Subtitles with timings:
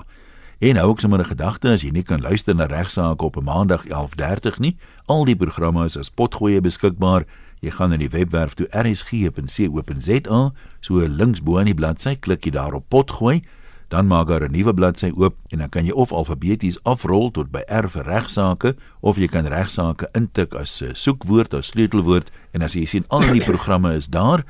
[0.58, 3.44] En hou ook sommer 'n gedagte as jy nie kan luister na regsaake op 'n
[3.44, 7.24] maandag 11:30 nie, al die programme is as potgoeie beskikbaar.
[7.60, 12.50] Jy gaan na die webwerf toe rsg.co.za, so links bo aan die bladsy klik jy
[12.50, 13.42] daarop potgooi,
[13.88, 17.50] dan maak daar 'n nuwe bladsy oop en dan kan jy of alfabeties afrol tot
[17.50, 22.62] by R vir regsaake of jy kan regsaake intik as 'n soekwoord of sleutelwoord en
[22.62, 24.44] as jy sien al die programme is daar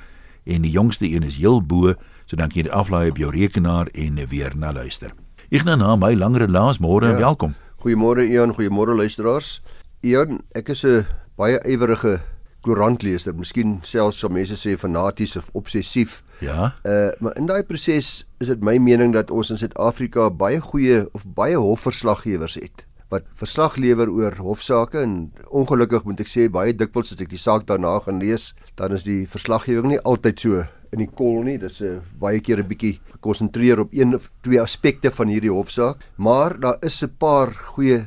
[0.44, 3.30] en die jongste een is heel bo, so dan kan jy dit aflaai op jou
[3.32, 5.12] rekenaar en weer na luister.
[5.50, 7.18] Nou na my langere laas môre ja.
[7.18, 7.54] welkom.
[7.84, 9.60] Goeiemôre Ian, goeiemôre luisteraars.
[10.02, 11.06] Ian, ek is 'n
[11.36, 12.20] baie ywerige
[12.62, 16.22] koerantleser, miskien selfs sal mense sê fanaties of obsessief.
[16.40, 16.74] Ja.
[16.82, 21.06] Uh maar in daai proses is dit my mening dat ons in Suid-Afrika baie goeie
[21.12, 25.18] of baie hofverslaggewers het wat verslag lewer oor hofsaake en
[25.54, 29.06] ongelukkig moet ek sê baie dikwels as ek die saak daarna gaan lees, dan is
[29.06, 31.58] die verslaggewing nie altyd so in die kol nie.
[31.58, 35.28] Dit is 'n uh, baie keer 'n bietjie gekonsentreer op een of twee aspekte van
[35.28, 38.06] hierdie hofsaak, maar daar is 'n paar goeie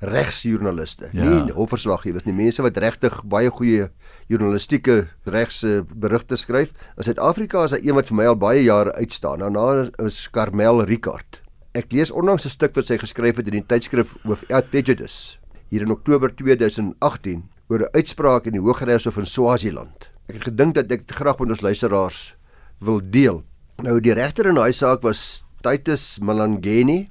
[0.00, 1.08] regsjoernaliste.
[1.12, 1.24] Ja.
[1.24, 3.88] Nie hofverslaggewers nie, mense wat regtig baie goeie
[4.28, 6.72] journalistieke regse berigte skryf.
[6.96, 9.38] In Suid-Afrika is daar een wat vir my al baie jare uitstaan.
[9.38, 11.42] Nou na is Carmel Ricard.
[11.78, 15.38] Ek lees onlangs 'n stuk wat sy geskryf het in die tydskrif Without Prejudice
[15.70, 20.10] hier in Oktober 2018 oor 'n uitspraak in die Hooggeregshof in Swaziland.
[20.26, 22.34] Ek het gedink dat ek graag met ons luisteraars
[22.80, 23.44] wil deel.
[23.76, 27.10] Nou die regter in daai saak was Titus Malangeni.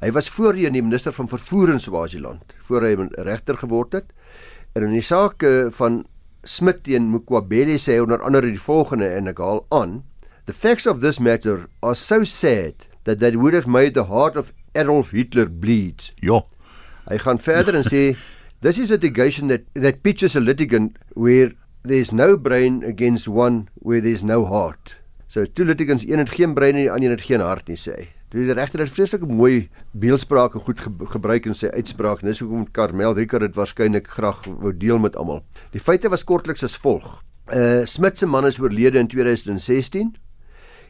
[0.00, 4.06] Hy was voorheen die minister van vervoer in Swaziland voor hy regter geword het.
[4.74, 6.04] En in die saak eh, van
[6.42, 10.02] Smit teen Mukwabele sê hy onder andere die volgende en ek haal aan:
[10.46, 14.36] The facts of this matter are so sad that that would have made the heart
[14.36, 16.10] of Adolf Hitler bleed.
[16.22, 16.44] Ja.
[17.10, 18.14] Hy gaan verder en sê
[18.64, 23.68] this is a litigation that that pitches a litigant where there's no brain against one
[23.74, 24.96] where there's no heart.
[25.26, 28.10] So two litigants, een het geen brein en die ander het geen hart nie sê.
[28.30, 29.68] Die regter het vreeslik mooi
[29.98, 32.22] beeldsprake goed ge gebruik in sy uitspraak.
[32.22, 35.42] Dis hoekom Carmel Ricard dit waarskynlik graag wou deel met almal.
[35.74, 37.18] Die feite was kortliks as volg.
[37.50, 40.14] Uh Smit se man is oorlede in 2016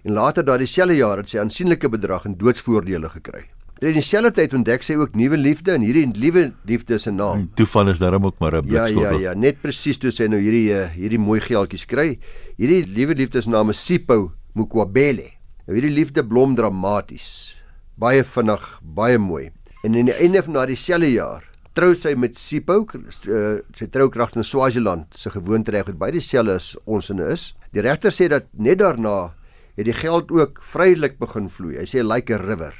[0.05, 3.47] en later daardie selfde jaar het sy aansienlike bedrag in doodsvoordele gekry.
[3.81, 7.47] In dieselfde tyd ontdek sy ook nuwe liefde en hierdie nuwe liefde se naam.
[7.57, 9.03] Toeval is daarom ook maar 'n blikskop.
[9.03, 12.19] Ja ja ja, net presies toe sy nou hierdie eh, hierdie mooi geldjies kry.
[12.59, 15.33] Hierdie nuwe liefde se naam is Sipho Mukwabele.
[15.67, 17.57] Nou hierdie liefde blom dramaties.
[17.97, 19.51] Baie vinnig, baie mooi.
[19.83, 24.11] En in die einde van daardie selfde jaar trou sy met Sipho, uh, sy trou
[24.11, 27.55] krag in Swaziland, se gewoontereg het baie dieselfde as ons in is.
[27.73, 29.33] Die regter sê dat net daarna
[29.81, 31.79] het die geld ook vrylik begin vloei.
[31.81, 32.75] Hy sê like a river.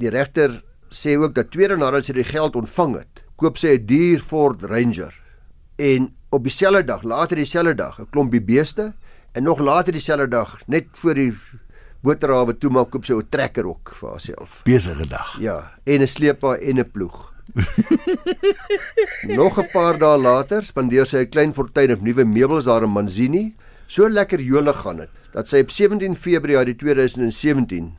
[0.00, 0.58] Die regter
[0.90, 4.62] sê ook dat tweede nadat sy die geld ontvang het, koop sy 'n duur Ford
[4.62, 5.14] Ranger.
[5.78, 8.92] En op dieselfde dag, later dieselfde dag, 'n klompie beeste
[9.32, 11.34] en nog later dieselfde dag, net voor die
[12.02, 14.62] boterhawe toe maak koop sy 'n trekker ook vir haarself.
[14.64, 15.38] Besige dag.
[15.40, 17.32] Ja, en 'n sleepwa en 'n ploeg.
[19.38, 22.90] nog 'n paar dae later spandeer sy 'n klein fortuin op nuwe meubels daar in
[22.90, 23.54] Manzini.
[23.86, 27.98] So lekker jolig gaan dit dat sy op 17 Februarie 2017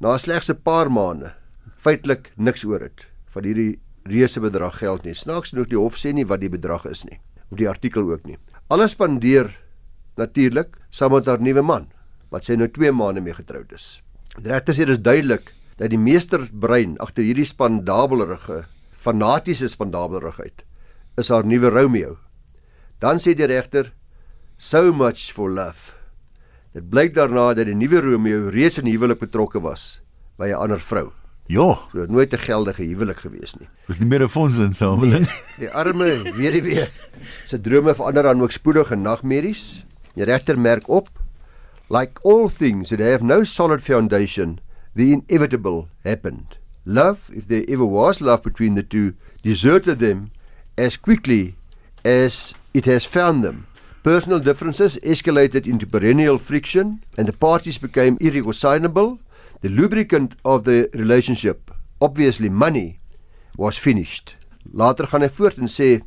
[0.00, 1.32] na slegs 'n paar maande
[1.76, 5.14] feitelik niks oor het van hierdie reuse bedrag geld nie.
[5.14, 7.20] Snaaks genoeg die hof sê nie wat die bedrag is nie
[7.50, 8.38] of die artikel ook nie.
[8.68, 9.50] Alles spandeer
[10.16, 11.88] natuurlik saam met haar nuwe man
[12.30, 14.02] wat sy nou 2 maande mee getroud is.
[14.38, 20.64] Die regter sê dit is duidelik dat die meesterbrein agter hierdie spandabelerige fanatiese spandabelerigheid
[21.18, 22.18] is haar nuwe Romeo.
[23.00, 23.92] Dan sê die regter
[24.56, 26.01] so much for love.
[26.72, 30.00] Dit blyk daarna dat die nuwe Romeo reeds in huwelik betrokke was
[30.38, 31.10] by 'n ander vrou.
[31.46, 33.68] Ja, so nooit 'n geldige huwelik gewees nie.
[33.86, 35.26] Was nie meer 'n fondsinsameling.
[35.26, 36.88] Nee, die arme weduwee
[37.44, 39.84] se drome verander dan ook spoedig in nagmerries.
[40.14, 41.08] Die regter merk op
[41.90, 44.60] like all things that have no solid foundation,
[44.94, 46.56] the inevitable happened.
[46.84, 50.30] Love, if there ever was love between the two, deserted them
[50.76, 51.54] as quickly
[52.04, 53.66] as it has found them.
[54.02, 59.20] Personal differences escalated into perennial friction and the parties became irreconcilable.
[59.60, 61.70] The lubricant of the relationship,
[62.00, 62.98] obviously money,
[63.56, 64.34] was finished.
[64.72, 66.00] Later gaan hy voort en sê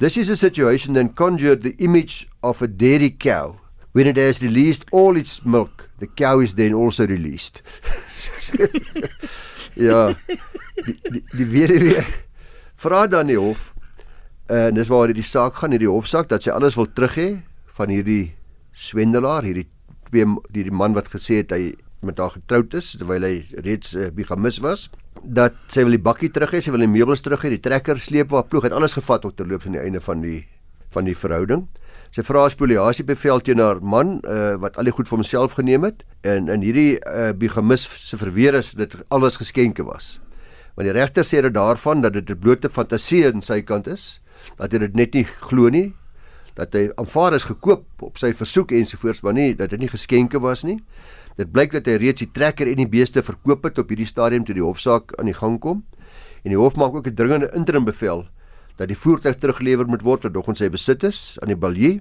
[0.00, 3.56] this is a situation that conjured the image of a dairy cow.
[3.92, 7.62] When it has released all its milk, the cow is then also released.
[9.76, 10.12] ja.
[10.84, 12.06] Die die, die weer weer
[12.80, 13.72] vra dan die hof
[14.50, 17.28] en dis waar die saak gaan hierdie hofsaak dat sy alles wil terug hê
[17.78, 18.32] van hierdie
[18.74, 19.68] swendelaar hierdie
[20.10, 24.08] twee hierdie man wat gesê het hy met haar getroud is terwyl hy reeds uh,
[24.14, 24.88] bigamis was
[25.22, 28.00] dat sy wil die bakkie terug hê sy wil die meubels terug hê die trekker
[28.00, 30.40] sleepwa ploeg het alles gevat op terloops aan die einde van die
[30.90, 31.68] van die verhouding.
[32.10, 35.86] Sy vra spoliasie bevel teen haar man uh, wat al die goed vir homself geneem
[35.86, 40.16] het en in hierdie uh, bigamis se verweer is dit alles geskenke was.
[40.74, 44.20] Want die regter sê dit daarvan dat dit 'n blote fantasie aan sy kant is
[44.58, 45.92] dat hy dit net nie glo nie.
[46.58, 50.40] Dat hy aanvaar is gekoop op sy versoek ensovoorts maar nie dat dit nie geskenke
[50.40, 50.80] was nie.
[51.36, 54.44] Dit blyk dat hy reeds die trekker en die beeste verkoop het op hierdie stadium
[54.44, 55.84] toe die hofsaak aan die gang kom.
[56.44, 58.28] En die hof maak ook 'n dringende interim bevel
[58.76, 62.00] dat die voertuig teruggelewer moet word vir dog in sy besit is aan die balje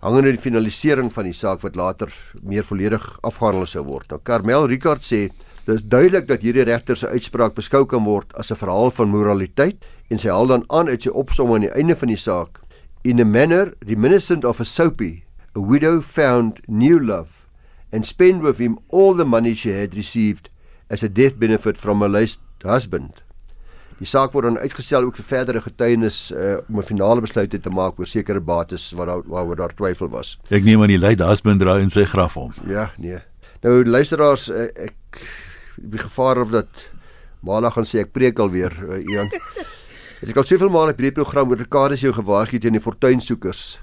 [0.00, 2.12] hangende die finalisering van die saak wat later
[2.42, 4.08] meer volledig afgehandel sou word.
[4.10, 5.28] Nou Carmel Ricard sê
[5.66, 9.10] Dit is duidelik dat hierdie regter se uitspraak beskou kan word as 'n verhaal van
[9.12, 9.76] moraliteit
[10.10, 12.60] en sy haal dan aan uit sy opsomming aan die einde van die saak
[13.02, 15.22] in a manner reminiscent of a soapy
[15.56, 17.44] a widow found new love
[17.92, 20.50] and spent with him all the money she had received
[20.90, 23.22] as a death benefit from her late husband.
[24.00, 27.70] Die saak word dan uitgestel ook vir verdere getuienis uh, om 'n finale besluit te
[27.70, 30.38] maak oor sekere bates wat daar waaroor daar twyfel was.
[30.48, 32.52] Ek neem aan die late husband dra in sy graf om.
[32.66, 33.18] Ja, nee.
[33.62, 34.94] Nou luisteraars, uh, ek
[35.76, 36.88] die gevaar of dat
[37.40, 39.28] Maandag gaan sê ek preek alweer uh, Ian.
[40.20, 43.78] Het ek al soveel male op hierdie program oor dekades jou gewaarsku teen die fortuinsoekers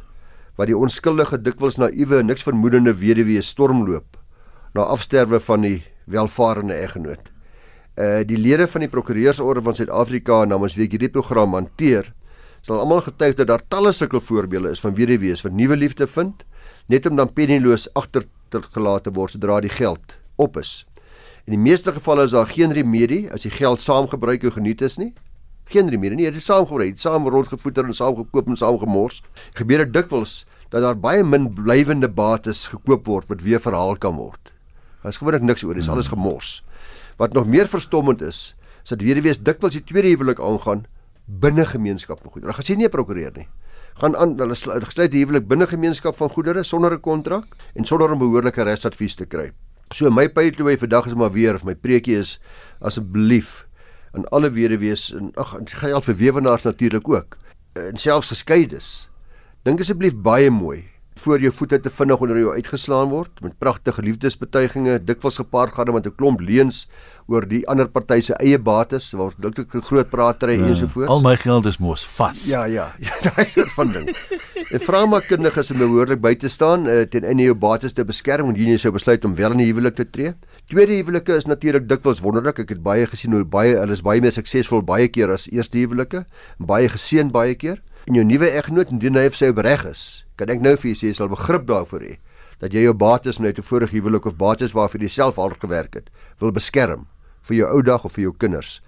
[0.59, 4.19] wat die onskuldige dikwels naïewe niks vermoedende weduwee stormloop
[4.77, 7.33] na afsterwe van die welvarende eggenoot.
[7.97, 12.13] Uh die lede van die prokureursorde van Suid-Afrika namens wie ek hierdie program hanteer,
[12.61, 16.45] sal almal getuig dat daar talle sulke voorbeelde is van weduwees wat nuwe liefde vind
[16.85, 20.83] net om dan pennieloos agter te gelaat te word sodra die geld op is.
[21.49, 25.01] In die meeste gevalle is daar geen remedie as die geld saamgebruik en geniet is
[25.01, 25.15] nie.
[25.67, 29.19] Geen remedie nie, dit is saamgebruik, saam rondgevoeter en saam gekoop en saam gemors.
[29.53, 34.15] Gebeur dit dikwels dat daar baie min blywende bates gekoop word wat weer verhaal kan
[34.15, 34.53] word.
[35.03, 36.61] Daar is gewoonlik niks oor, dis alles gemors.
[37.19, 40.85] Wat nog meer verstommend is, is dat weer wees dikwels die tweede huwelik aangaan
[41.27, 42.51] binne gemeenskap van goedere.
[42.51, 43.47] Hulle gaan sê nie 'n prokureur nie.
[43.99, 47.43] Gaan aan hulle sluit die huwelik binne gemeenskap van goedere sonder 'n kontrak
[47.75, 49.51] en sonder 'n behoorlike regsadvies te kry.
[49.91, 52.39] So my pyetlooi vandag is maar weer of my preekie is
[52.79, 53.66] asseblief
[54.17, 57.37] aan alle weduwees en ag gaan al vir weewenaars natuurlik ook
[57.77, 59.09] en selfs geskeides.
[59.61, 64.01] Dink asseblief baie mooi voor jou voete te vinnig onder jou uitgeslaan word met pragtige
[64.01, 66.87] liefdesbetuigings dikwels gepaard gaan met 'n klomp leuns
[67.27, 71.09] oor die ander party se eie bates word dit groot pratery ja, ensovoorts.
[71.11, 72.45] Al my geld is mos vas.
[72.47, 74.07] Ja ja, ja daai soort van ding.
[74.71, 78.05] En vra maar kundiges om behoorlik by te staan uh, ten einde jou bates te
[78.07, 80.33] beskerm indien jy sou besluit om wel in die huwelik te tree.
[80.71, 82.63] Tweede huwelike is natuurlik dikwels wonderlik.
[82.63, 85.79] Ek het baie gesien hoe baie hulle is baie meer suksesvol baie keer as eerste
[85.81, 86.23] huwelike
[86.57, 90.01] baie geseën baie keer en jou nuwe eggenoot indien hy of sy opreg is,
[90.39, 92.15] kan ek nou vir jou sê sal begrip daarvoor hê
[92.61, 95.93] dat jy jou bates nou 'n vorige huwelik of bates waarvoor jy self al gewerk
[95.93, 97.05] het, wil beskerm
[97.43, 98.81] vir jou ou dag of vir jou kinders.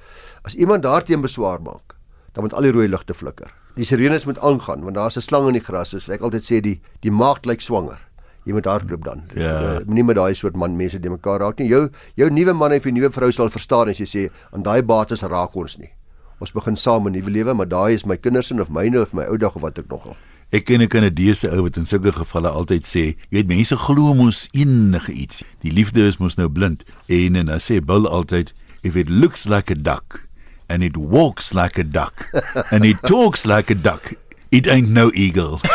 [0.44, 1.96] As iemand daarteen beswaar maak,
[2.34, 3.54] dan moet al die rooi ligte flikker.
[3.76, 6.62] Die sirenes moet aangaan want daar's 'n slang in die gras, soos ek altyd sê
[6.62, 8.00] die die maagd lyk swanger.
[8.46, 9.22] Jy moet hardloop dan.
[9.36, 9.78] Ja.
[9.80, 11.68] Uh, Moenie met daai soort man mense te mekaar raak nie.
[11.68, 14.82] Jou jou nuwe man en jou nuwe vrou sal verstaan as jy sê aan daai
[14.82, 15.92] bates raak ons nie
[16.40, 19.14] ons begin saam 'n nuwe lewe, maar daai is my kinders se of myne of
[19.14, 20.16] my ou dag of wat ek nogal.
[20.52, 24.14] Ek ken 'n Kanadese ou wat in sulke gevalle altyd sê, jy weet mense glo
[24.14, 25.44] mos enige iets.
[25.62, 26.84] Die liefde is mos nou blind.
[27.08, 30.26] En en dan sê Bill altyd, if it looks like a duck
[30.68, 32.30] and it walks like a duck
[32.72, 34.14] and it talks like a duck,
[34.50, 35.60] it ain't no eagle.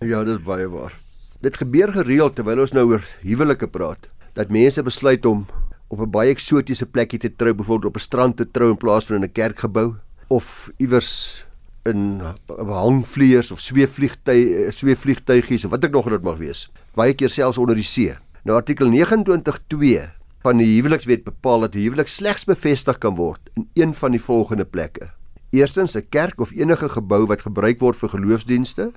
[0.00, 0.94] ja, dit is baie waar.
[1.42, 5.44] Dit gebeur gereeld terwyl ons nou oor huwelike praat, dat mense besluit om
[5.88, 9.06] op 'n baie eksotiese plekkie te trou, byvoorbeeld op 'n strand te trou in plaas
[9.06, 9.94] van in 'n kerkgebou
[10.28, 11.44] of iewers
[11.84, 16.66] in hangvleiers of sweefvliegtuie sweefvliegtuigies of wat ek nog dit mag wees.
[16.94, 18.16] Baie keer selfs onder die see.
[18.44, 20.10] Nou artikel 29.2
[20.46, 24.20] van die huwelikswet bepaal dat 'n huwelik slegs bevestig kan word in een van die
[24.20, 25.10] volgende plekke.
[25.50, 28.92] Eerstens 'n kerk of enige gebou wat gebruik word vir geloofsdienste.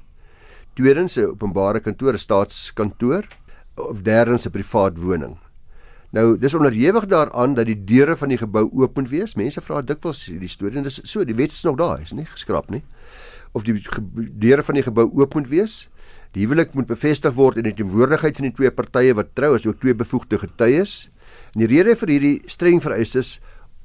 [0.73, 3.27] Tweedens 'n openbare kantoor, 'n staatskantoor
[3.75, 5.37] of derdens 'n privaat woning.
[6.09, 9.35] Nou, dis onderhewig daaraan dat die deure van die gebou oop moet wees.
[9.37, 12.25] Mense vra dikwels die storie en dis so, die wet is nog daar, is nie
[12.25, 12.81] geskraap nie.
[13.53, 13.77] Of die
[14.41, 15.83] deure van die gebou oop moet wees.
[16.33, 19.65] Die huwelik moet bevestig word in die teenwoordigheid van die twee partye wat trou as
[19.69, 21.09] ook twee bevoegde getuies.
[21.53, 23.37] En die rede vir hierdie streng vereistes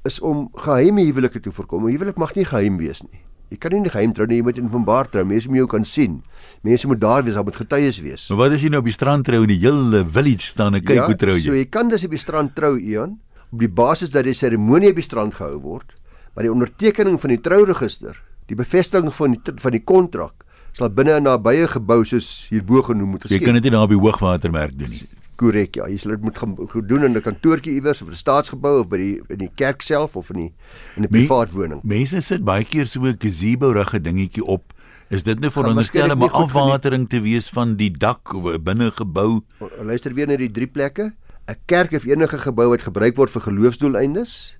[0.05, 1.85] is om geheime huwelike te voorkom.
[1.85, 3.21] 'n Huwelik mag nie geheim wees nie.
[3.53, 5.23] Jy kan nie geheim trou nie, jy moet in openbaar trou.
[5.27, 6.21] Mense moet jou kan sien.
[6.65, 8.29] Mense moet daar wees, daar moet getuies wees.
[8.29, 10.81] Maar wat as jy nou op die strand trou en die hele village staan en
[10.81, 11.43] kyk ja, hoe trou jy?
[11.45, 13.19] So jy kan dus op die strand trou, Ian,
[13.51, 15.93] op die basis dat die seremonie op die strand gehou word,
[16.33, 18.17] maar die ondertekening van die trouregister,
[18.49, 23.09] die bevestiging van die van die kontrak sal binne 'n nabye gebou soos hierbo genoem
[23.15, 23.39] moet geskei.
[23.39, 25.07] Jy kan dit nie daar die hoogwatermerk doen nie.
[25.35, 25.87] Korrek, ja.
[25.91, 26.37] Jy sal dit moet
[26.71, 30.15] gedoen in 'n kantoortjie iewers of 'n staatsgebou of by die in die kerk self
[30.15, 30.53] of in die
[30.95, 31.81] in 'n privaat woning.
[31.83, 34.73] Mense sit baie keer so 'n gazebo-rige dingetjie op.
[35.09, 39.41] Is dit nou veronderstel om afwatering te wees van die dak binne gebou?
[39.83, 41.13] Luister weer na die drie plekke.
[41.47, 44.57] 'n Kerk of enige gebou wat gebruik word vir geloofsdoeleindes,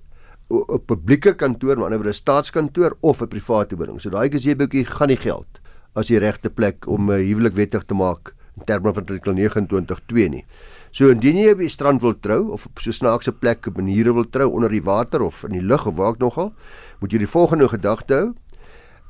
[0.50, 4.00] 'n publieke kantoor, maar anderwoorde 'n staatskantoor of 'n private woning.
[4.00, 5.60] So daai gazebo-tjie gaan nie geld
[5.94, 10.44] as die regte plek om 'n huwelik wettig te maak terme van artikel 29.2 nie.
[10.90, 13.76] So indien jy op die strand wil trou of op so 'n snaakse plek op
[13.76, 16.52] maniere wil trou onder die water of in die lug of waar ook nogal,
[17.00, 18.34] moet jy die volgende gedagte hou.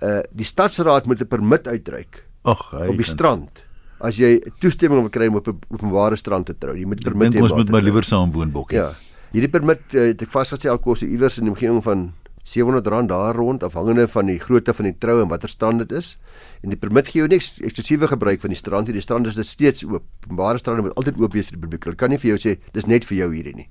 [0.02, 2.26] Uh die stadsraad moet 'n permit uitreik.
[2.42, 3.64] Ag, op die strand.
[3.98, 7.34] As jy toestemming wil kry om op 'n openbare strand te trou, jy moet permit
[7.34, 7.40] hê.
[7.40, 8.78] Ons moet maar liewer saam woon bokkie.
[8.78, 8.94] Ja.
[9.32, 12.12] Hierdie permit uh, het ek vasgestel kos iewers in die omgewing van
[12.46, 16.18] R700 daar rond afhangende van die grootte van die trou en watter strand dit is.
[16.62, 18.86] En die permit gee jou niks eksklusiewe gebruik van die strand.
[18.86, 20.04] Die strand is dit steeds oop.
[20.24, 21.84] Openbare strande moet altyd oop wees vir die publiek.
[21.84, 23.68] Hulle kan nie vir jou sê dis net vir jou hierdie nie.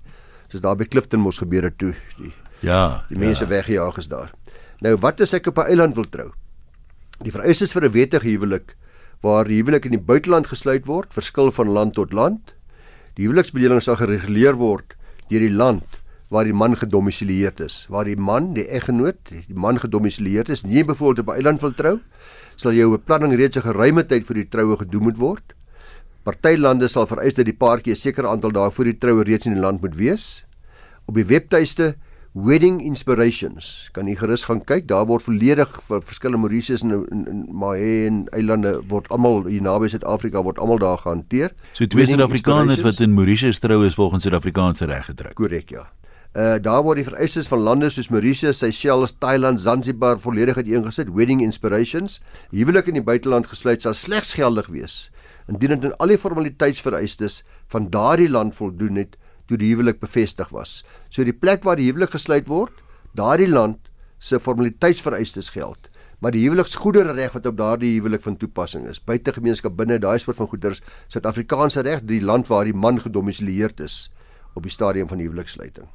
[0.52, 3.06] Soos daar by Clifton mos gebeur het toe die Ja.
[3.10, 3.50] Die mense ja.
[3.50, 4.32] weggejaag is daar.
[4.82, 6.32] Nou wat as ek op 'n eiland wil trou?
[7.24, 8.76] Die vereistes vir 'n wettige huwelik
[9.22, 12.54] waar die huwelik in die buiteland gesluit word, verskil van land tot land.
[13.16, 14.96] Die huweliksbedeling sal gereguleer word
[15.30, 16.02] deur die land
[16.36, 17.86] waar die man gedomisileerd is.
[17.90, 21.74] Waar die man, die eggenoot, die man gedomisileerd is, nie byvoorbeeld op 'n eiland wil
[21.74, 22.00] trou,
[22.56, 25.56] sal jou beplanning reeds 'n geruime tyd vir die troue gedoen moet word.
[26.24, 29.54] Partylande sal vereis dat die paartjie 'n sekere aantal dae voor die troue reeds in
[29.54, 30.46] die land moet wees.
[31.06, 31.96] Op die webtuiste
[32.36, 34.88] Wedding Inspirations kan jy gerus gaan kyk.
[34.88, 39.62] Daar word volledig vir verskillende Mauritius en in, in Mahé en eilande word almal hier
[39.62, 41.54] naby Suid-Afrika word almal daar gehanteer.
[41.74, 45.32] So twee Suid-Afrikaners wat in Mauritius trou is volgens Suid-Afrikaanse reg getrou.
[45.34, 45.88] Korrek, ja.
[46.36, 51.14] Uh daar word die vereistes van lande soos Mauritius, Seychelles, Thailand, Zanzibar volledig uiteengesit.
[51.16, 52.18] Wedding Inspirations.
[52.52, 54.98] Huwelik in die buiteland gesluit sal slegs geldig wees
[55.48, 59.14] indien dit aan al die formaliteitsvereistes van daardie land voldoen het
[59.48, 60.80] toe die huwelik bevestig was.
[61.14, 62.74] So die plek waar die huwelik gesluit word,
[63.14, 65.92] daardie land se formaliteitsvereistes geld.
[66.20, 70.40] Maar die huweliksgoedere reg wat op daardie huwelik van toepassing is, buitegemeenskap binne daai soort
[70.40, 70.82] van goederes,
[71.14, 74.08] Suid-Afrikaanse reg, die land waar die man gedomisileerd is
[74.56, 75.86] op die stadium van huweliksluiting.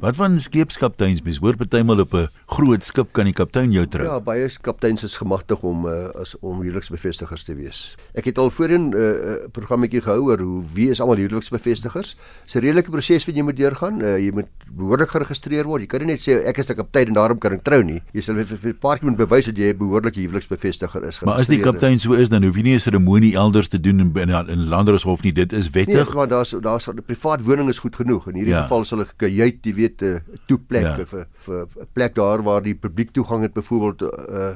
[0.00, 4.06] Wat van skeepskapteins mens hoor partymal op 'n groot skip kan die kaptein jou trou.
[4.06, 7.96] Ja, baie kapteins is gemagtig om uh, as om huweliksbevestigers te wees.
[8.14, 12.16] Ek het al voorheen 'n uh, uh, programmetjie gehou oor hoe wie is almal huweliksbevestigers.
[12.44, 14.00] Dis 'n redelike proses wat jy moet deurgaan.
[14.00, 15.80] Uh, jy moet behoorlik geregistreer word.
[15.82, 18.00] Jy kan nie net sê ek is 'n kaptein en daarom kan ek trou nie.
[18.14, 21.20] Jy sal vir 'n paar keer moet bewys dat jy 'n behoorlike huweliksbevestiger is.
[21.20, 24.00] Maar as die kaptein so is, dan hoef jy nie 'n seremonie elders te doen
[24.00, 25.32] in in, in Landershof nie.
[25.32, 26.06] Dit is wettig.
[26.06, 28.28] Nee, maar daar's daar's 'n privaat woning is goed genoeg.
[28.28, 28.62] In hierdie ja.
[28.62, 31.04] geval sal ek kajuit, jy weet, 'n toeplek ja.
[31.04, 34.54] vir vir 'n plek daar waar die publiek toegang het byvoorbeeld 'n uh,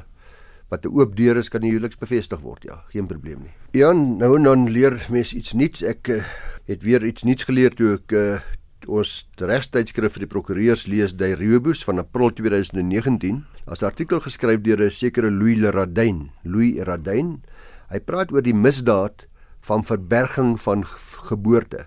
[0.69, 2.63] wat 'n oop deur is kan die huweliks bevestig word.
[2.63, 3.53] Ja, geen probleem nie.
[3.71, 5.81] Ja, nou dan leer mens iets nuuts.
[5.81, 6.23] Ek uh,
[6.65, 8.39] het weer iets nuuts geleer toe ek uh,
[8.87, 13.45] ons regstydskrif vir die prokureurs lees by Rebus van April 2019.
[13.65, 16.31] Daar's 'n artikel geskryf deur 'n sekere Louis Radin.
[16.43, 17.43] Louis Radin.
[17.89, 19.27] Hy praat oor die misdaad
[19.61, 20.83] van verberging van
[21.29, 21.85] geboorte.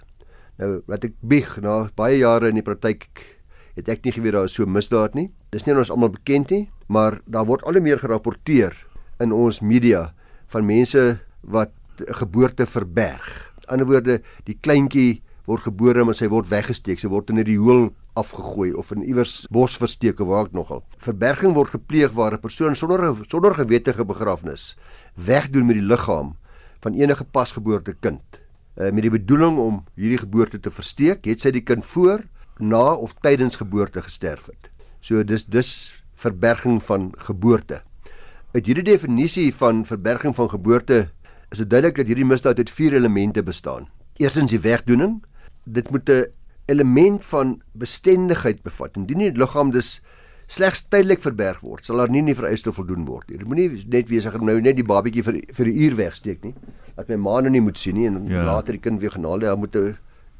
[0.58, 3.37] Nou, laat ek bieg na baie jare in die praktyk
[3.78, 5.28] het ek nie geweet daar is so misdaad nie.
[5.54, 8.74] Dis nie ons almal bekend nie, maar daar word al hoe meer gerapporteer
[9.22, 10.08] in ons media
[10.52, 13.54] van mense wat 'n geboorte verberg.
[13.62, 17.58] In ander woorde, die kleintjie word gebore maar sy word weggesteek, sy word in die
[17.58, 20.84] hoel afgegooi of in iewers bos versteek of waar ook nogal.
[20.98, 24.76] Verberging word gepleeg waar 'n persoon sonder sonder gewetige begrafnis
[25.14, 26.36] wegdoen met die liggaam
[26.80, 28.22] van enige pasgeboorte kind
[28.78, 32.24] uh, met die bedoeling om hierdie geboorte te versteek, het sy die kind voor
[32.58, 34.70] na of tydens geboorte gesterf het.
[35.00, 35.70] So dis dis
[36.14, 37.82] verberging van geboorte.
[38.52, 41.10] Uit hierdie definisie van verberging van geboorte
[41.50, 43.88] is dit duidelik dat hierdie misdaad uit vier elemente bestaan.
[44.16, 45.22] Eerstens die wegdoening.
[45.64, 46.26] Dit moet 'n
[46.66, 48.96] element van bestendigheid bevat.
[48.96, 50.00] Indien die liggaam dus
[50.46, 53.38] slegs tydelik verberg word, sal daar nie nie vereiste voldoen word nie.
[53.38, 56.54] Dit moenie net wees ek nou net die babatjie vir vir 'n uur wegsteek nie.
[56.96, 58.44] Dat my ma nou nie moet sien nie en ja.
[58.44, 59.96] later die kind weer genaal, daar moet 'n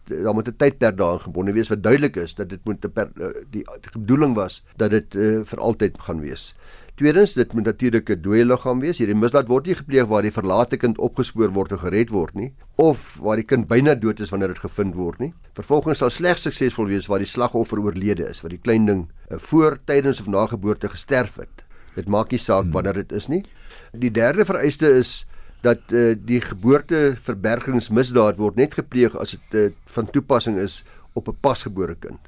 [0.09, 3.11] daar moet 'n tydperk daaraan gebonde wees wat duidelik is dat dit moet per,
[3.51, 6.55] die, die bedoeling was dat dit uh, vir altyd gaan wees.
[6.99, 8.99] Tweedens, dit moet natuurlik 'n dooie liggaam wees.
[8.99, 12.55] Hierdie misdaad word nie gepleeg waar die verlate kind opgespoor word en gered word nie,
[12.75, 15.33] of waar die kind byna dood is wanneer dit gevind word nie.
[15.55, 19.39] Vervolgens sal slegs suksesvol wees waar die slagoffer oorlede is, waar die klein ding uh,
[19.39, 21.65] voor, tydens of na geboorte gesterf het.
[21.95, 22.73] Dit maak nie saak hmm.
[22.73, 23.45] wanneer dit is nie.
[23.93, 25.27] Die derde vereiste is
[25.61, 31.37] dat uh, die geboorteverbergingsmisdaad word net gepleeg as dit uh, van toepassing is op 'n
[31.41, 32.21] pasgebore kind.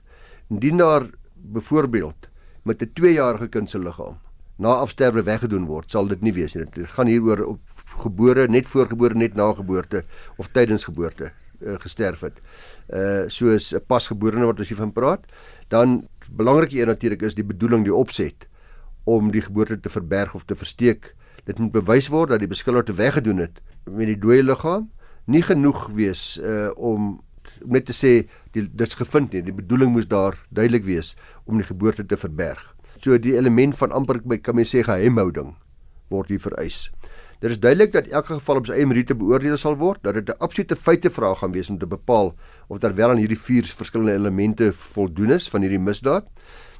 [0.50, 2.28] Indien daar byvoorbeeld
[2.62, 4.18] met 'n 2-jarige kind se liggaam
[4.56, 6.66] na afsterwe weggedoen word, sal dit nie wees nie.
[6.74, 7.60] Dit gaan hieroor op
[8.04, 10.04] gebore, net voorgebore, net na geboorte
[10.36, 12.40] of tydens geboorte uh, gesterf het.
[12.88, 15.24] Uh soos 'n pasgeborene wat ons hiervan praat,
[15.68, 18.48] dan belangrike een natuurlik is die bedoeling, die opset
[19.04, 21.14] om die geboorte te verberg of te versteek.
[21.44, 24.90] Dit moet bewys word dat die beskuldigde weggedoen het met die dooie liggaam.
[25.26, 27.20] Nie genoeg wees uh om
[27.64, 28.12] net te sê
[28.52, 29.42] dit's gevind nie.
[29.42, 32.62] Die bedoeling moes daar duidelik wees om die geboorte te verberg.
[33.00, 35.54] So die element van amper kan mens sê geheimhouding
[36.10, 36.88] word hier vereis.
[37.40, 40.28] Dit is duidelik dat elke geval op sy eie meriete beoordeel sal word, dat dit
[40.28, 42.34] 'n absolute feitevraag gaan wees om te bepaal
[42.68, 46.26] of daar wel aan hierdie vier verskillende elemente voldoen is van hierdie misdaad.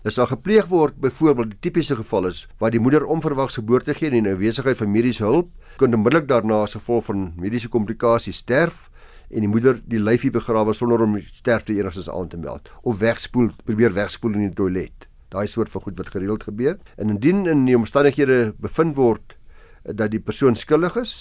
[0.03, 4.09] Dit sal gepleeg word byvoorbeeld die tipiese geval is waar die moeder onverwags geboorte gee
[4.09, 8.89] en in afwesigheid van mediese hulp kon onmiddellik daarna as gevolg van mediese komplikasies sterf
[9.29, 12.99] en die moeder die lyfie begrawe sonder om die sterfte enigstens aan te meld of
[12.99, 16.79] wegspoel probeer wegspoel in die toilet daai soort van goed wat gereeld gebeur.
[16.97, 21.15] En indien in die omstandighede bevind word uh, dat die persoon skuldig is,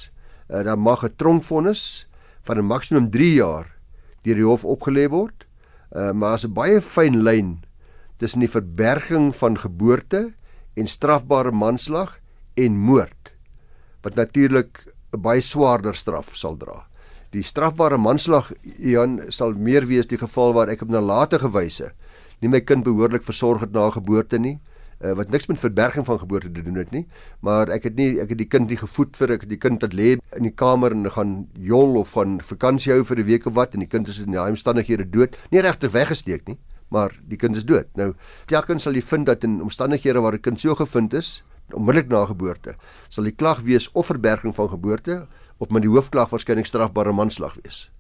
[0.50, 2.07] uh, dan mag 'n tronkvonnis
[2.41, 3.67] van 'n maksimum 3 jaar
[4.24, 5.45] deur die hof opgelê word.
[5.91, 7.62] Uh, maar as 'n baie fyn lyn
[8.19, 10.33] tussen die verberging van geboorte
[10.75, 12.17] en strafbare manslag
[12.59, 13.33] en moord
[14.03, 16.85] wat natuurlik 'n baie swaarder straf sal dra.
[17.31, 21.93] Die strafbare manslag Ian sal meer wees die geval waar ek op nalatige wyse
[22.41, 24.55] nie my kind behoorlik versorg het na geboorte nie
[25.03, 27.03] uh, wat niks met verberging van geboorte te doen het nie
[27.45, 29.83] maar ek het nie ek het die kind nie gevoed vir ek het die kind
[29.83, 31.35] wat lê in die kamer en gaan
[31.72, 34.31] jol of gaan vakansie hou vir 'n week of wat en die kind is in
[34.31, 36.57] daai omstandighede dood nie regtig weggesteek nie
[36.89, 37.87] maar die kind is dood.
[37.95, 38.13] Nou
[38.45, 42.25] telkens sal jy vind dat in omstandighede waar 'n kind so gevind is onmiddellik na
[42.25, 42.75] geboorte
[43.09, 47.55] sal die klag wees of verberging van geboorte of met die hoofklag waarskynlik strafbare manslag
[47.63, 47.91] wees.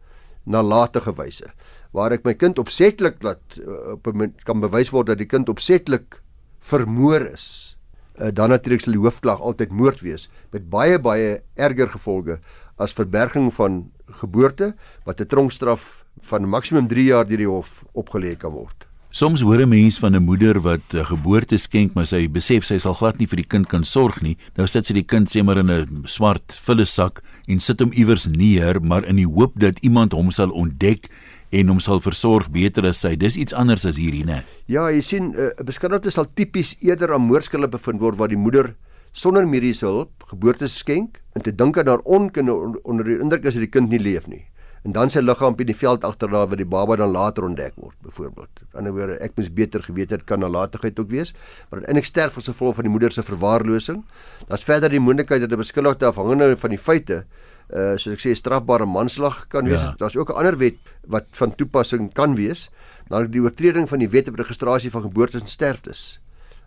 [0.43, 1.53] Nalatige wyse
[1.91, 4.07] waar ek my kind opsetlik laat uh, op
[4.45, 6.21] kan bewys word dat die kind opsetlik
[6.59, 7.77] vermoor is
[8.19, 12.39] uh, dan natuurlik sal die hoofklag altyd moord wees met baie baie erger gevolge
[12.77, 14.73] as verberging van geboorte
[15.05, 19.57] wat 'n tronkstraf van maksimum 3 jaar deur die hof opgelê kan word Soms hoor
[19.57, 23.17] 'n mens van 'n moeder wat 'n geboorte skenk, maar sy besef sy sal glad
[23.17, 24.37] nie vir die kind kan sorg nie.
[24.55, 28.27] Nou sit sy die kind sê maar in 'n swart vullesak en sit hom iewers
[28.27, 31.09] neer, maar in die hoop dat iemand hom sal ontdek
[31.51, 33.15] en hom sal versorg beter as sy.
[33.15, 34.43] Dis iets anders as hierdie, né?
[34.67, 38.37] Ja, jy sien, 'n uh, beskuldigde sal tipies eerder aan moorskille bevind word waar die
[38.37, 38.75] moeder
[39.11, 42.53] sonder mediese hulp geboorte skenk en te dink dat daar onkunde
[42.83, 44.45] onder die indruk is dat die kind nie leef nie
[44.83, 47.95] en dan sy liggaam op die veld agterlaat waar die baba dan later ontdek word
[48.01, 48.49] byvoorbeeld.
[48.59, 51.33] Aan die ander woorde, ek moes beter geweet het kan nalatigheid ook wees,
[51.69, 54.03] maar ek sterf as gevolg van die moeder se verwaarlosing.
[54.47, 57.25] Daar's verder die moontlikheid dat 'n beskuldigde afhangende van die feite
[57.69, 59.81] uh soos ek sê strafbare manslag kan wees.
[59.81, 59.93] Ja.
[59.97, 62.69] Daar's ook 'n ander wet wat van toepassing kan wees,
[63.09, 66.19] naamlik die oortreding van die wet op registrasie van geboortes en sterftes.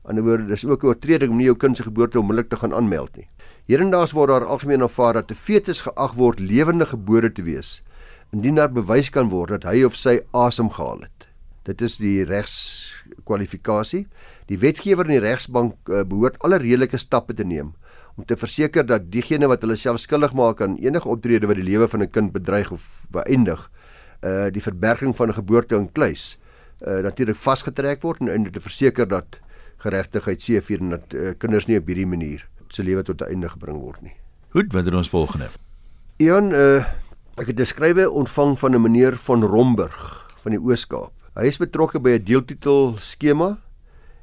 [0.05, 2.49] Aan die ander woorde, dis ook 'n oortreding om nie jou kind se geboorte onmiddellik
[2.49, 3.29] te gaan aanmeld nie.
[3.71, 7.83] Hierendaas word daar algemeen aanvaar dat 'n fetus geag word lewende gebore te wees
[8.33, 11.29] indien daar bewys kan word dat hy of sy asem gehaal het.
[11.63, 14.07] Dit is die regskwalifikasie.
[14.47, 17.75] Die wetgewer en die regsbank uh, behoort alle redelike stappe te neem
[18.17, 21.71] om te verseker dat diegene wat hulle self skuldig maak aan enige optrede wat die
[21.71, 23.71] lewe van 'n kind bedreig of beëindig,
[24.23, 26.39] uh die verberging van 'n geboorte in kluis,
[26.87, 29.41] uh natuurlik vasgetrek word en en te verseker dat
[29.77, 33.49] geregtigheid seëvier en dat uh, kinders nie op hierdie manier se lewe tot 'n einde
[33.49, 34.17] gebring word nie.
[34.51, 35.49] Goed, wat het ons volgende?
[36.19, 36.85] Ian, uh
[37.33, 41.13] Ek het 'n skrywe ontvang van 'n meneer van Romburg van die Oos-Kaap.
[41.35, 43.59] Hy is betrokke by 'n deeltitel skema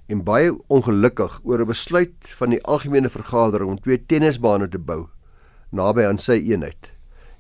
[0.08, 5.08] en baie ongelukkig oor 'n besluit van die algemene vergadering om twee tennisbane te bou
[5.72, 6.92] naby aan sy eenheid.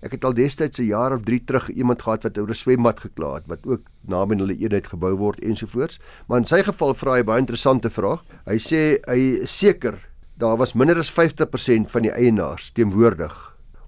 [0.01, 2.99] Ek het al destyds 'n jaar of 3 terug iemand gehad wat oor 'n swembad
[2.99, 5.99] gekla het wat ook naby hulle eenheid gebou word ensovoorts.
[6.27, 8.23] Maar in sy geval vra hy baie interessante vraag.
[8.45, 10.09] Hy sê hy is seker
[10.39, 13.35] daar was minder as 50% van die eienaars teenwoordig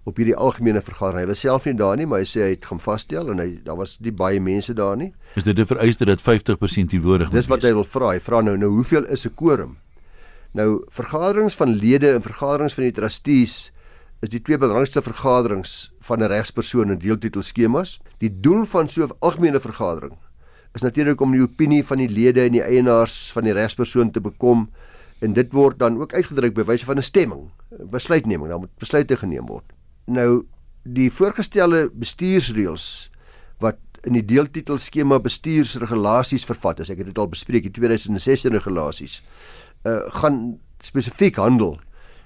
[0.04, 1.24] op hierdie algemene vergadering.
[1.24, 3.48] Hy was self nie daar nie, maar hy sê hy het gaan vasstel en hy
[3.64, 5.12] daar was nie baie mense daar nie.
[5.40, 7.48] Is dit 'n vereiste dat 50% teenwoordig moet wees?
[7.48, 8.10] Dis wat hy wil vra.
[8.12, 9.78] Hy vra nou nou hoeveel is 'n quorum?
[10.54, 13.72] Nou vergaderings van lede en vergaderings van die trustees
[14.22, 18.00] is die twee belangrikste vergaderings van 'n regspersoon in deeltitelskemas.
[18.18, 20.18] Die doel van so 'n algemene vergadering
[20.74, 24.22] is natuurlik om die opinie van die lede en die eienaars van die regspersoon te
[24.22, 24.70] bekom
[25.22, 29.18] en dit word dan ook uitgedruk by wyse van 'n stemming, besluitneming, dan moet besluite
[29.18, 29.74] geneem word.
[30.06, 30.46] Nou
[30.84, 33.10] die voorgestelde bestuursreëls
[33.60, 39.22] wat in die deeltitelskema bestuursregulasies vervat is, ek het dit al bespreek, die 2016 regulasies,
[39.86, 41.80] uh gaan spesifiek handel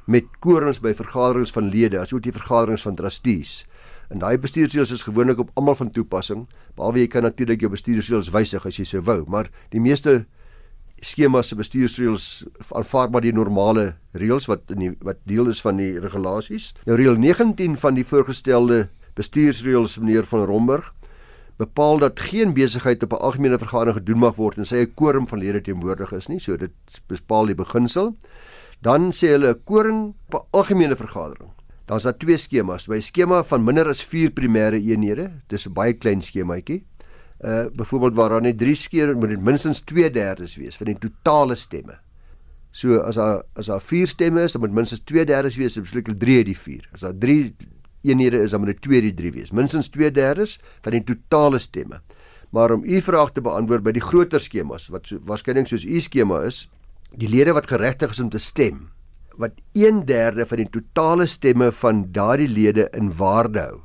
[0.05, 3.65] met quorums by vergaderings van lede, asook die vergaderings van trustees.
[4.13, 6.45] En daai bestuursreëls is gewoonlik op almal van toepassing,
[6.77, 10.25] behalwe jy kan natuurlik jou bestuursreëls wysig as jy sou wou, maar die meeste
[11.05, 12.25] skemas se bestuursreëls
[12.73, 16.71] aanvaar maar die normale reëls wat in die wat deel is van die regulasies.
[16.85, 20.91] Nou reël 19 van die voorgestelde bestuursreëls meneer van Romburg
[21.57, 25.27] bepaal dat geen besigheid op 'n algemene vergadering gedoen mag word en sy 'n quorum
[25.27, 26.71] van lede teenwoordig is nie, so dit
[27.07, 28.15] bepaal die beginsel.
[28.81, 31.49] Dan sê hulle 'n quorum op 'n algemene vergadering.
[31.85, 32.87] Dan is daar twee skemas.
[32.87, 36.83] By skema van minder as 4 primêre eenhede, dis 'n baie klein skemaatjie.
[37.43, 41.55] Uh byvoorbeeld waar daar net 3 skeer moet dit minstens 2/3 wees van die totale
[41.55, 41.99] stemme.
[42.71, 46.37] So as daar as daar 4 stemme is, dan moet minstens 2/3 wees, besluit 3
[46.37, 46.89] uit die 4.
[46.93, 47.55] As daar 3
[48.01, 49.51] eenhede is, dan moet dit 2 uit die 3 wees.
[49.51, 52.01] Minstens 2/3 van die totale stemme.
[52.51, 55.99] Maar om u vraag te beantwoord by die groter skemas wat so, waarskynlik soos u
[55.99, 56.69] skema is,
[57.11, 58.89] die lede wat geregtig is om te stem,
[59.35, 63.81] wat 1/3 van die totale stemme van daardie lede in waarde hou.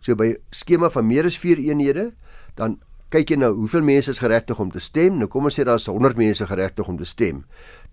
[0.00, 2.12] So by skema van meer as 4 eenhede,
[2.56, 2.78] dan
[3.14, 5.20] kyk jy nou hoeveel mense is geregtig om te stem.
[5.20, 7.44] Nou kom ons sê daar's 100 mense geregtig om te stem.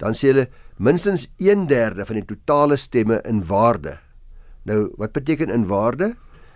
[0.01, 0.47] Dan sê hulle
[0.81, 3.99] minstens 1/3 van die totale stemme in waarde.
[4.65, 6.15] Nou, wat beteken in waarde?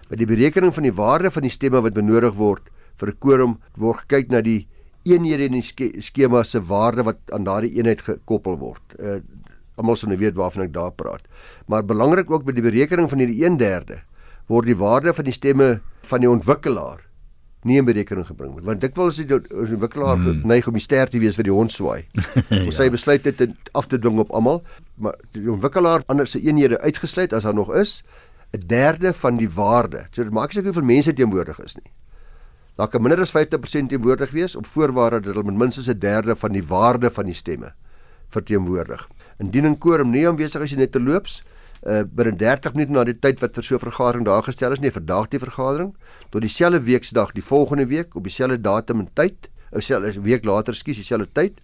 [0.09, 3.59] By die berekening van die waarde van die stemme wat benodig word vir 'n quorum
[3.77, 4.67] word gekyk na die
[5.05, 8.81] eenhede in die skema se waarde wat aan daardie eenheid gekoppel word.
[8.99, 9.21] Uh
[9.77, 11.27] almal sou nou weet waarvan ek daar praat.
[11.67, 14.01] Maar belangrik ook by die berekening van hierdie 1/3
[14.47, 17.04] word die waarde van die stemme van die ontwikkelaar
[17.65, 20.45] nie in berekening gebring word want dikwels is die ontwikkelaar hmm.
[20.45, 22.05] neig om die ster te wees vir die hond swaai.
[22.65, 24.63] Ons sê besluit dit af te dwing op almal,
[24.95, 28.03] maar die ontwikkelaar anders se eenhede uitgesluit as daar nog is
[28.55, 30.07] 'n derde van die waarde.
[30.11, 31.91] So dit maak nie saak hoeveel mense teenwoordig is nie.
[32.75, 36.51] Daar kan minder as 50% teenwoordig wees op voorwaarde dat hulle minstens 'n derde van
[36.51, 37.73] die waarde van die stemme
[38.27, 39.09] verteenwoordig.
[39.39, 41.43] Indien 'n quorum nie aanwesig is net te loops,
[41.83, 44.79] uh binne 30 minute na die tyd wat vir so 'n vergadering daar gestel is,
[44.79, 45.95] nie verdaag die vergadering
[46.31, 50.45] tot dieselfde weksdag die volgende week op dieselfde datum en tyd, of selfs 'n week
[50.45, 51.59] later, skuis, dieselfde tyd.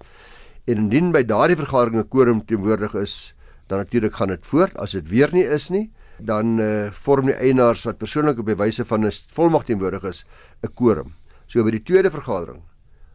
[0.67, 3.33] En indien by daardie vergadering 'n quorum teenwoordig is,
[3.67, 4.77] dan natuurlik gaan dit voort.
[4.77, 8.85] As dit weer nie is nie, dan uh vorm die eienaars wat persoonlik op bewyse
[8.85, 10.25] van 'n volmag teenwoordig is,
[10.61, 11.15] 'n quorum.
[11.47, 12.61] So by die tweede vergadering,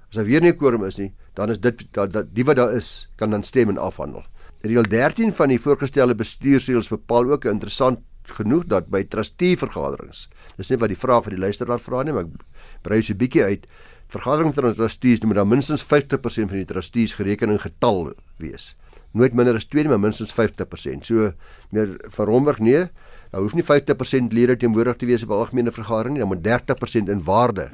[0.08, 2.56] as daar weer nie 'n quorum is nie, dan is dit dat, dat die wat
[2.56, 4.24] daar is, kan dan stem en afhandel.
[4.66, 8.02] Reël 13 van die voorgestelde bestuursreëls bepaal ook interessant
[8.36, 10.26] genoeg dat by trustee vergaderings.
[10.58, 13.18] Dis nie wat die vraag van die luisteraar vra nie, maar ek brei so 'n
[13.18, 13.66] bietjie uit.
[14.08, 18.76] Vergadering van trustees moet dan minstens 50% van die trustees gerekening getal wees.
[19.12, 21.04] Nooit minder as 2 nie, maar minstens 50%.
[21.04, 21.32] So
[21.70, 22.88] meer van Romberg nee,
[23.30, 27.08] daar hoef nie 50% lede teenwoordig te wees 'n algemene vergadering nie, dan moet 30%
[27.08, 27.70] in waarde